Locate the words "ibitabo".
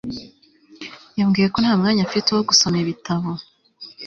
2.83-3.29